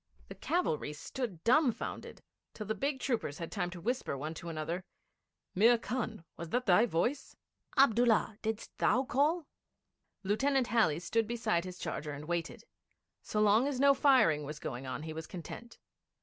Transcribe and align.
The 0.29 0.33
cavalry 0.33 0.93
stood 0.93 1.43
dumbfoundered, 1.43 2.23
till 2.55 2.65
the 2.65 2.73
big 2.73 2.99
troopers 2.99 3.37
had 3.37 3.51
time 3.51 3.69
to 3.69 3.79
whisper 3.79 4.17
one 4.17 4.33
to 4.33 4.49
another: 4.49 4.83
'Mir 5.53 5.77
Khan, 5.77 6.25
was 6.37 6.49
that 6.49 6.65
thy 6.65 6.87
voice? 6.87 7.35
Abdullah, 7.77 8.39
didst 8.41 8.75
thou 8.79 9.03
call?' 9.03 9.45
Lieutenant 10.23 10.65
Halley 10.65 10.97
stood 10.99 11.27
beside 11.27 11.65
his 11.65 11.77
charger 11.77 12.13
and 12.13 12.25
waited. 12.25 12.63
So 13.21 13.41
long 13.41 13.67
as 13.67 13.79
no 13.79 13.93
firing 13.93 14.43
was 14.43 14.57
going 14.57 14.87
on 14.87 15.03
he 15.03 15.13
was 15.13 15.27
content. 15.27 15.77